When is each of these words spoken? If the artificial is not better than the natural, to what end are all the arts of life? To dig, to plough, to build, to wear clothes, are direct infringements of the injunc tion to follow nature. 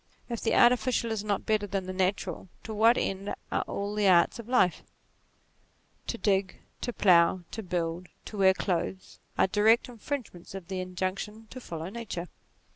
If 0.29 0.41
the 0.41 0.55
artificial 0.55 1.11
is 1.11 1.23
not 1.23 1.45
better 1.45 1.67
than 1.67 1.85
the 1.85 1.93
natural, 1.93 2.49
to 2.63 2.73
what 2.73 2.97
end 2.97 3.35
are 3.51 3.61
all 3.67 3.93
the 3.93 4.07
arts 4.07 4.39
of 4.39 4.49
life? 4.49 4.81
To 6.07 6.17
dig, 6.17 6.57
to 6.81 6.91
plough, 6.91 7.43
to 7.51 7.61
build, 7.61 8.07
to 8.25 8.39
wear 8.39 8.55
clothes, 8.55 9.19
are 9.37 9.45
direct 9.45 9.87
infringements 9.89 10.55
of 10.55 10.69
the 10.69 10.83
injunc 10.83 11.19
tion 11.19 11.45
to 11.51 11.61
follow 11.61 11.89
nature. 11.89 12.29